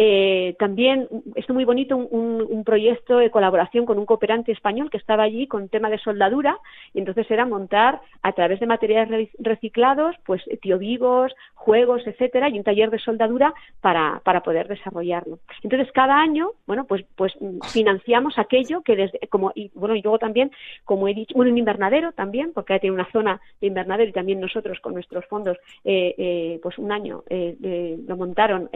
[0.00, 4.96] Eh, también, esto muy bonito, un, un, proyecto de colaboración con un cooperante español que
[4.96, 6.56] estaba allí con tema de soldadura,
[6.94, 10.40] y entonces era montar a través de materiales reciclados, pues
[10.78, 15.40] vivos, juegos, etcétera, y un taller de soldadura para, para poder desarrollarlo.
[15.62, 17.32] Entonces, cada año, bueno, pues, pues
[17.72, 20.52] financiamos aquello que desde, como, y bueno, y luego también,
[20.84, 24.40] como he dicho, bueno, un invernadero también, porque tiene una zona de invernadero y también
[24.40, 28.70] nosotros con nuestros fondos, eh, eh, pues un año eh, lo montaron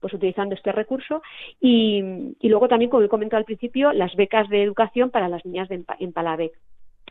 [0.00, 1.22] pues utilizando este recurso
[1.60, 2.02] y,
[2.42, 5.84] luego también, como he comentado al principio, las becas de educación para las niñas de,
[5.98, 6.52] en Palavec.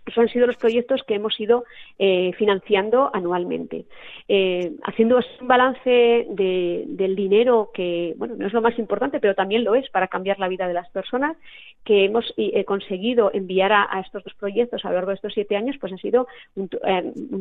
[0.08, 1.66] Esos han sido los proyectos que hemos ido
[2.00, 3.86] eh, financiando anualmente.
[4.30, 9.66] Eh, haciendo un balance del dinero que, bueno, no es lo más importante, pero también
[9.66, 11.36] lo es para cambiar la vida de las personas,
[11.84, 15.58] que hemos eh, conseguido enviar a, estos dos proyectos a lo largo de estos siete
[15.58, 16.70] años, pues ha sido un,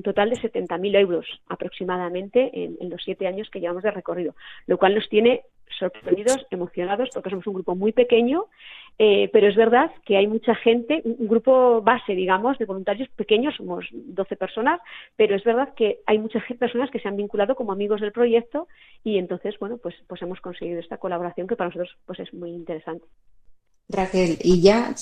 [0.03, 4.35] total de 70.000 euros aproximadamente en, en los siete años que llevamos de recorrido,
[4.67, 5.43] lo cual nos tiene
[5.79, 8.47] sorprendidos, emocionados, porque somos un grupo muy pequeño,
[8.99, 13.55] eh, pero es verdad que hay mucha gente, un grupo base, digamos, de voluntarios pequeños,
[13.57, 14.81] somos 12 personas,
[15.17, 18.69] pero es verdad que hay muchas personas que se han vinculado como amigos del proyecto
[19.05, 22.51] y entonces, bueno, pues, pues hemos conseguido esta colaboración que para nosotros pues es muy
[22.51, 23.07] interesante.
[23.89, 24.95] Raquel, y ya,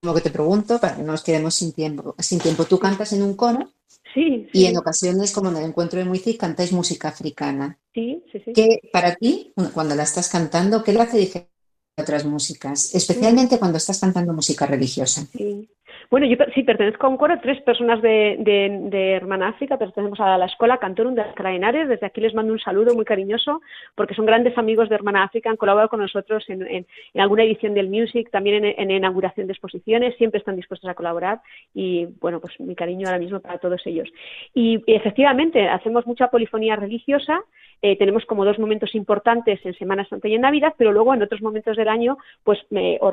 [0.00, 3.22] que te pregunto, para que no nos quedemos sin tiempo, sin tiempo, tú cantas en
[3.22, 3.70] un coro
[4.14, 7.78] Sí, Y en ocasiones, como en el encuentro de Muici, cantáis música africana.
[7.94, 8.52] Sí, sí, sí.
[8.52, 11.50] Que para ti, cuando la estás cantando, ¿qué le hace diferente
[11.96, 12.92] a otras músicas?
[12.94, 15.26] Especialmente cuando estás cantando música religiosa.
[15.32, 15.70] Sí.
[16.10, 20.46] Bueno, yo sí pertenezco a un coro, tres personas de, Hermana África, pertenecemos a la
[20.46, 21.88] Escuela Cantorum de Craenares.
[21.88, 23.60] Desde aquí les mando un saludo muy cariñoso
[23.94, 27.74] porque son grandes amigos de Hermana África, han colaborado con nosotros en, en, alguna edición
[27.74, 31.42] del Music, también en, inauguración de exposiciones, siempre están dispuestos a colaborar
[31.74, 34.08] y, bueno, pues mi cariño ahora mismo para todos ellos.
[34.52, 37.40] Y, efectivamente, hacemos mucha polifonía religiosa,
[37.82, 41.22] eh, tenemos como dos momentos importantes en Semana Santa y en Navidad, pero luego en
[41.22, 42.58] otros momentos del año, pues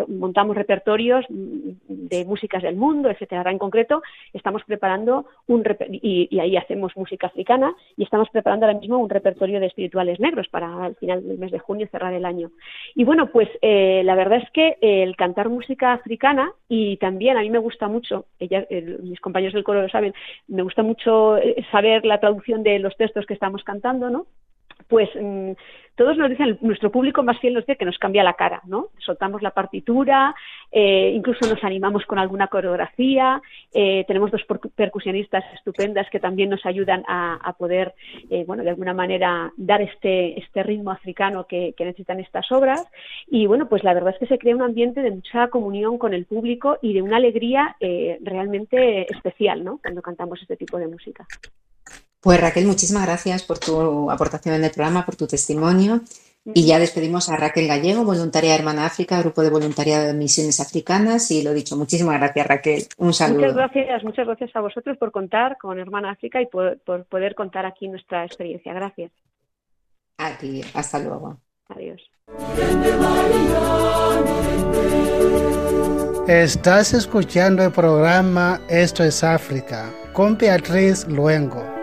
[0.07, 3.41] montamos repertorios de músicas del mundo, etcétera.
[3.41, 4.01] Ahora en concreto
[4.33, 9.59] estamos preparando un y, ahí hacemos música africana y estamos preparando ahora mismo un repertorio
[9.59, 12.51] de espirituales negros para al final del mes de junio cerrar el año.
[12.95, 17.41] Y bueno, pues eh, la verdad es que el cantar música africana y también a
[17.41, 20.13] mí me gusta mucho, mis compañeros del coro lo saben,
[20.47, 24.27] me gusta mucho eh, saber la traducción de los textos que estamos cantando, ¿no?
[24.87, 25.51] Pues mm,
[25.97, 28.89] todos nos dicen, nuestro público más fiel nos dice que nos cambia la cara, ¿no?
[28.99, 30.35] Soltamos la partitura,
[30.71, 33.41] eh, incluso nos animamos con alguna coreografía,
[33.73, 37.95] eh, tenemos dos percusionistas estupendas que también nos ayudan a, poder,
[38.29, 42.85] eh, bueno, de alguna manera dar este, este ritmo africano que, necesitan estas obras.
[43.27, 46.13] Y bueno, pues la verdad es que se crea un ambiente de mucha comunión con
[46.13, 47.75] el público y de una alegría
[48.21, 49.79] realmente especial, ¿no?
[49.81, 51.25] Cuando cantamos este tipo de música.
[52.27, 56.01] Pues Raquel, muchísimas gracias por tu aportación en el programa, por tu testimonio.
[56.43, 60.59] Y ya despedimos a Raquel Gallego, voluntaria de Hermana África, Grupo de Voluntariado de Misiones
[60.59, 61.31] Africanas.
[61.31, 62.83] Y lo dicho, muchísimas gracias Raquel.
[62.97, 63.39] Un saludo.
[63.39, 67.65] Muchas gracias, muchas gracias a vosotros por contar con Hermana África y por, poder contar
[67.65, 68.73] aquí nuestra experiencia.
[68.73, 69.09] Gracias.
[70.17, 71.37] A ti, hasta luego.
[71.69, 72.01] Adiós.
[76.27, 81.76] Estás escuchando el programa Esto es África con Beatriz Luengo.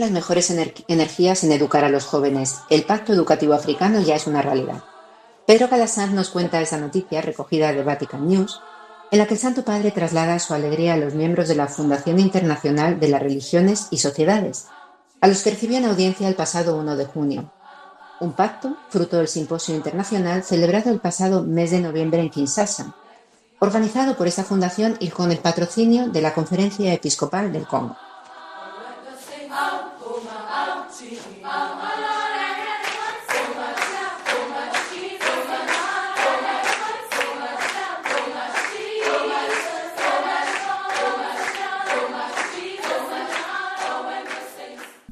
[0.00, 0.50] Las mejores
[0.88, 2.56] energías en educar a los jóvenes.
[2.70, 4.82] El Pacto Educativo Africano ya es una realidad.
[5.46, 8.60] Pedro Calasán nos cuenta esa noticia recogida de Vatican News,
[9.10, 12.18] en la que el Santo Padre traslada su alegría a los miembros de la Fundación
[12.18, 14.66] Internacional de las Religiones y Sociedades,
[15.20, 17.52] a los que recibió en audiencia el pasado 1 de junio.
[18.20, 22.94] Un pacto, fruto del simposio internacional celebrado el pasado mes de noviembre en Kinshasa,
[23.58, 27.96] organizado por esta fundación y con el patrocinio de la Conferencia Episcopal del Congo.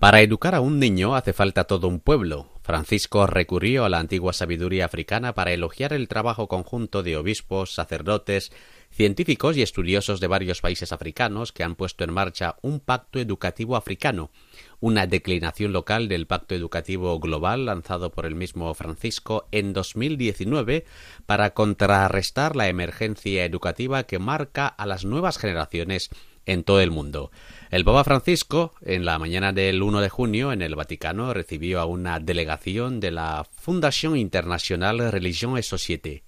[0.08, 2.48] Para educar a un niño hace falta todo un pueblo.
[2.62, 8.50] Francisco recurrió a la antigua sabiduría africana para elogiar el trabajo conjunto de obispos, sacerdotes,
[8.90, 13.76] científicos y estudiosos de varios países africanos que han puesto en marcha un pacto educativo
[13.76, 14.30] africano,
[14.80, 20.86] una declinación local del pacto educativo global lanzado por el mismo Francisco en 2019
[21.26, 26.08] para contrarrestar la emergencia educativa que marca a las nuevas generaciones
[26.46, 27.30] en todo el mundo.
[27.70, 31.84] El Papa Francisco, en la mañana del 1 de junio, en el Vaticano, recibió a
[31.84, 36.24] una delegación de la Fundación Internacional Religion et Société,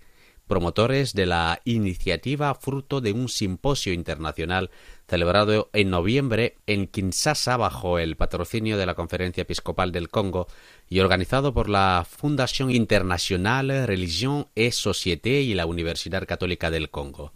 [0.47, 4.70] promotores de la iniciativa fruto de un simposio internacional
[5.09, 10.47] celebrado en noviembre en Kinshasa bajo el patrocinio de la Conferencia Episcopal del Congo
[10.91, 17.32] y organizado por la Fundación Internacional Religion et Société y la Universidad Católica del Congo.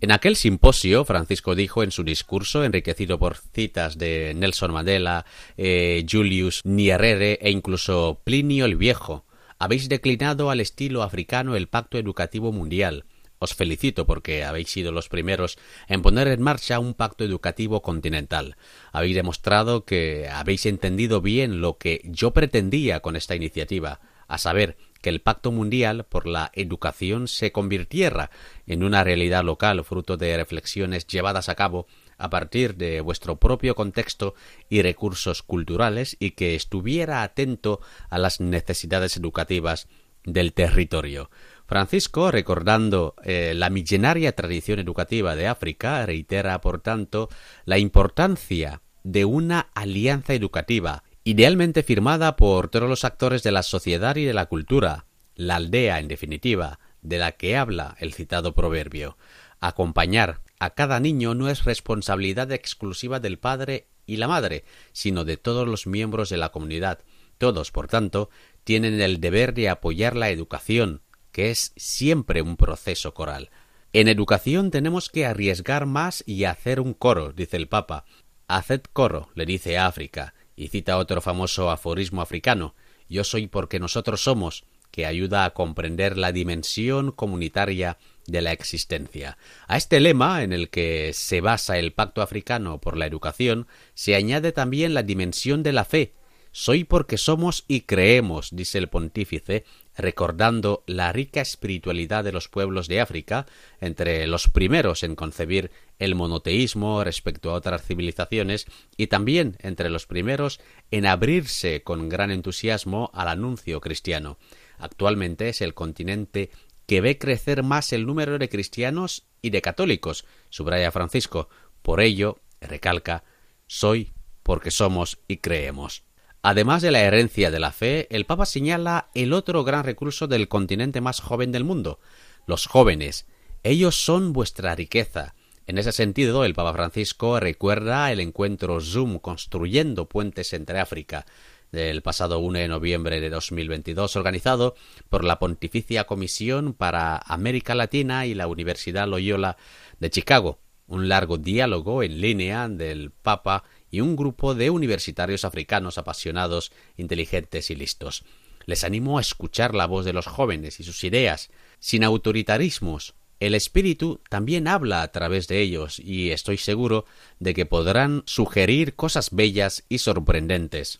[0.00, 5.26] En aquel simposio, Francisco dijo en su discurso, enriquecido por citas de Nelson Mandela,
[5.56, 9.24] eh, Julius Nyerere e incluso Plinio el Viejo,
[9.58, 13.06] habéis declinado al estilo africano el Pacto Educativo Mundial.
[13.40, 18.56] Os felicito porque habéis sido los primeros en poner en marcha un pacto educativo continental.
[18.92, 24.76] Habéis demostrado que habéis entendido bien lo que yo pretendía con esta iniciativa, a saber,
[25.00, 28.30] que el Pacto Mundial por la Educación se convirtiera
[28.66, 31.86] en una realidad local fruto de reflexiones llevadas a cabo
[32.18, 34.34] a partir de vuestro propio contexto
[34.68, 37.80] y recursos culturales y que estuviera atento
[38.10, 39.88] a las necesidades educativas
[40.24, 41.30] del territorio.
[41.66, 47.28] Francisco, recordando eh, la millenaria tradición educativa de África, reitera, por tanto,
[47.64, 54.16] la importancia de una alianza educativa idealmente firmada por todos los actores de la sociedad
[54.16, 55.04] y de la cultura,
[55.34, 59.18] la aldea, en definitiva, de la que habla el citado proverbio.
[59.60, 65.36] Acompañar a cada niño no es responsabilidad exclusiva del padre y la madre, sino de
[65.36, 67.00] todos los miembros de la comunidad.
[67.36, 68.30] Todos, por tanto,
[68.64, 73.50] tienen el deber de apoyar la educación, que es siempre un proceso coral.
[73.92, 78.06] En educación tenemos que arriesgar más y hacer un coro, dice el Papa.
[78.46, 82.74] Haced coro, le dice África, y cita otro famoso aforismo africano
[83.08, 87.96] Yo soy porque nosotros somos, que ayuda a comprender la dimensión comunitaria
[88.26, 89.38] de la existencia.
[89.66, 94.14] A este lema, en el que se basa el Pacto Africano por la Educación, se
[94.14, 96.12] añade también la dimensión de la fe,
[96.50, 99.64] Soy porque somos y creemos, dice el pontífice,
[99.98, 103.46] recordando la rica espiritualidad de los pueblos de África,
[103.80, 110.06] entre los primeros en concebir el monoteísmo respecto a otras civilizaciones y también entre los
[110.06, 110.60] primeros
[110.92, 114.38] en abrirse con gran entusiasmo al anuncio cristiano.
[114.78, 116.50] Actualmente es el continente
[116.86, 121.48] que ve crecer más el número de cristianos y de católicos, subraya Francisco.
[121.82, 123.24] Por ello, recalca,
[123.66, 124.12] soy
[124.44, 126.07] porque somos y creemos.
[126.42, 130.48] Además de la herencia de la fe, el Papa señala el otro gran recurso del
[130.48, 131.98] continente más joven del mundo,
[132.46, 133.26] los jóvenes.
[133.64, 135.34] Ellos son vuestra riqueza.
[135.66, 141.26] En ese sentido, el Papa Francisco recuerda el encuentro Zoom construyendo puentes entre África
[141.72, 144.74] del pasado 1 de noviembre de 2022, organizado
[145.08, 149.56] por la Pontificia Comisión para América Latina y la Universidad Loyola
[149.98, 150.60] de Chicago.
[150.86, 157.70] Un largo diálogo en línea del Papa y un grupo de universitarios africanos apasionados, inteligentes
[157.70, 158.24] y listos.
[158.66, 163.14] Les animo a escuchar la voz de los jóvenes y sus ideas, sin autoritarismos.
[163.40, 167.04] El espíritu también habla a través de ellos y estoy seguro
[167.38, 170.98] de que podrán sugerir cosas bellas y sorprendentes.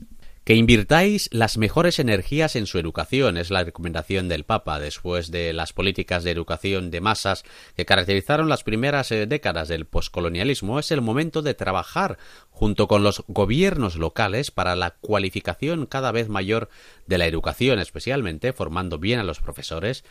[0.48, 5.52] Que invirtáis las mejores energías en su educación es la recomendación del Papa después de
[5.52, 7.44] las políticas de educación de masas
[7.76, 10.78] que caracterizaron las primeras eh, décadas del poscolonialismo.
[10.78, 12.16] Es el momento de trabajar
[12.48, 16.70] junto con los gobiernos locales para la cualificación cada vez mayor
[17.06, 20.02] de la educación, especialmente formando bien a los profesores,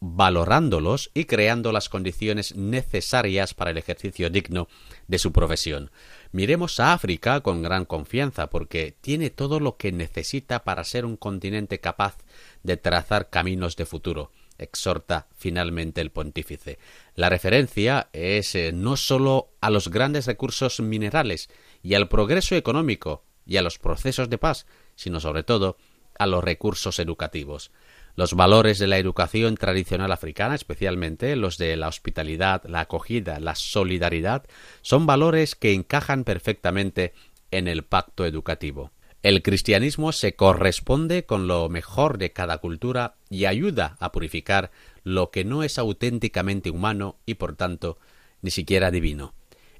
[0.00, 4.66] valorándolos y creando las condiciones necesarias para el ejercicio digno
[5.06, 5.92] de su profesión.
[6.34, 11.16] Miremos a África con gran confianza porque tiene todo lo que necesita para ser un
[11.16, 12.16] continente capaz
[12.64, 16.80] de trazar caminos de futuro, exhorta finalmente el pontífice.
[17.14, 21.50] La referencia es eh, no sólo a los grandes recursos minerales
[21.84, 24.66] y al progreso económico y a los procesos de paz,
[24.96, 25.76] sino sobre todo
[26.18, 27.70] a los recursos educativos.
[28.16, 33.56] Los valores de la educación tradicional africana, especialmente los de la hospitalidad, la acogida, la
[33.56, 34.44] solidaridad,
[34.82, 37.12] son valores que encajan perfectamente
[37.50, 38.92] en el pacto educativo.
[39.24, 44.70] El cristianismo se corresponde con lo mejor de cada cultura y ayuda a purificar
[45.02, 47.98] lo que no es auténticamente humano y por tanto
[48.42, 49.34] ni siquiera divino.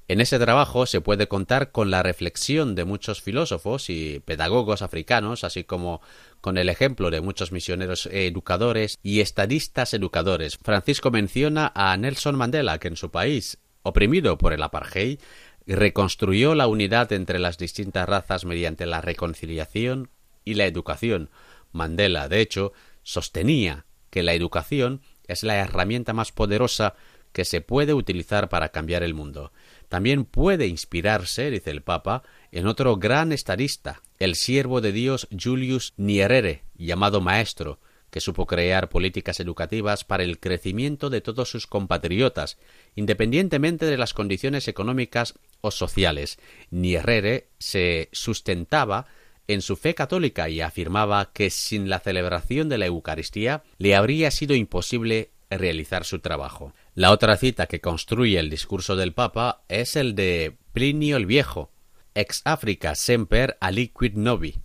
[0.07, 5.43] En ese trabajo se puede contar con la reflexión de muchos filósofos y pedagogos africanos,
[5.43, 5.99] así como
[6.45, 10.59] con el ejemplo de muchos misioneros educadores y estadistas educadores.
[10.61, 15.19] Francisco menciona a Nelson Mandela, que en su país, oprimido por el apartheid,
[15.65, 20.11] reconstruyó la unidad entre las distintas razas mediante la reconciliación
[20.43, 21.31] y la educación.
[21.71, 26.93] Mandela, de hecho, sostenía que la educación es la herramienta más poderosa
[27.31, 29.51] que se puede utilizar para cambiar el mundo.
[29.89, 32.21] También puede inspirarse, dice el Papa,
[32.51, 38.87] en otro gran estadista, el siervo de Dios Julius Nyerere, llamado maestro, que supo crear
[38.87, 42.57] políticas educativas para el crecimiento de todos sus compatriotas,
[42.95, 46.39] independientemente de las condiciones económicas o sociales.
[46.71, 49.07] Nyerere se sustentaba
[49.47, 54.31] en su fe católica y afirmaba que sin la celebración de la Eucaristía le habría
[54.31, 56.73] sido imposible realizar su trabajo.
[56.95, 61.71] La otra cita que construye el discurso del Papa es el de Plinio el Viejo,
[62.15, 64.55] ex Africa semper aliquid novi.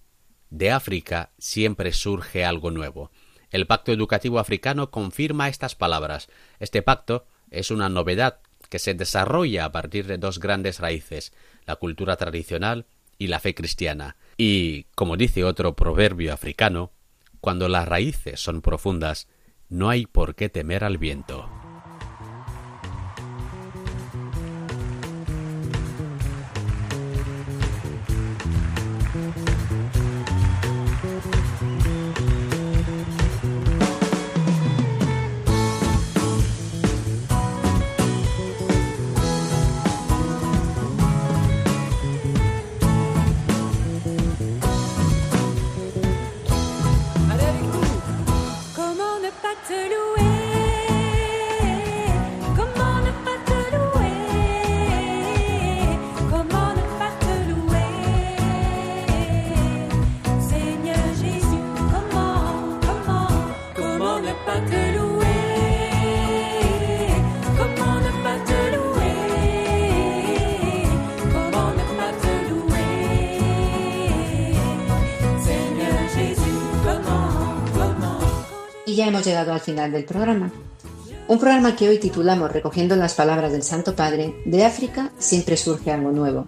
[0.51, 3.11] De África siempre surge algo nuevo.
[3.51, 6.29] El pacto educativo africano confirma estas palabras.
[6.61, 8.39] Este pacto es una novedad
[8.69, 11.33] que se desarrolla a partir de dos grandes raíces,
[11.67, 12.87] la cultura tradicional
[13.19, 14.17] y la fe cristiana.
[14.37, 16.93] Y, como dice otro proverbio africano,
[17.41, 19.29] cuando las raíces son profundas,
[19.69, 21.60] no hay por qué temer al viento.
[78.99, 80.51] Hemos llegado al final del programa.
[81.29, 85.93] Un programa que hoy titulamos, recogiendo las palabras del Santo Padre, de África siempre surge
[85.93, 86.47] algo nuevo.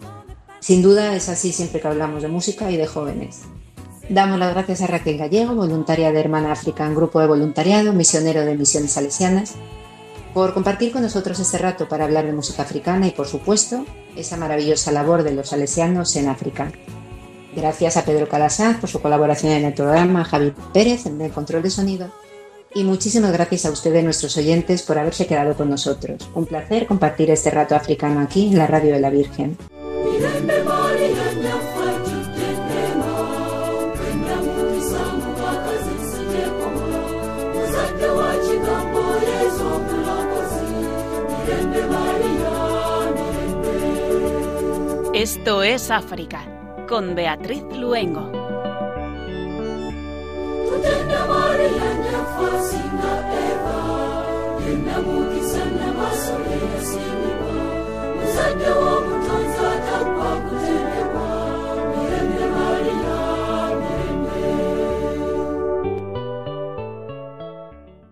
[0.58, 3.42] Sin duda es así siempre que hablamos de música y de jóvenes.
[4.08, 8.56] Damos las gracias a Raquel Gallego, voluntaria de Hermana African, grupo de voluntariado, misionero de
[8.56, 9.54] misiones salesianas,
[10.34, 13.84] por compartir con nosotros este rato para hablar de música africana y, por supuesto,
[14.16, 16.72] esa maravillosa labor de los salesianos en África.
[17.54, 21.30] Gracias a Pedro Calasaz por su colaboración en el programa, a Javi Pérez en el
[21.30, 22.10] control de sonido
[22.74, 26.28] y muchísimas gracias a ustedes, nuestros oyentes, por haberse quedado con nosotros.
[26.34, 29.56] Un placer compartir este rato africano aquí en la Radio de la Virgen.
[45.14, 46.42] Esto es África,
[46.88, 48.42] con Beatriz Luengo.
[52.68, 53.12] singa
[53.48, 53.76] eva
[54.66, 57.54] yonna mukisa namasole yasimibwa
[58.16, 58.68] muzadde